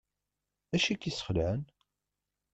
[0.75, 1.61] Acu i k-yesxelεen?